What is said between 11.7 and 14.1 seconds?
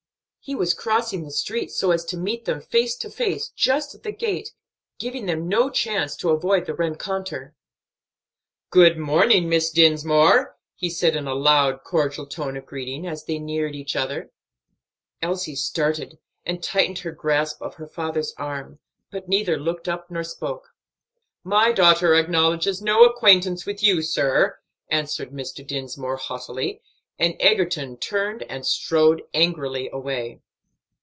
cordial tone of greeting, as they neared each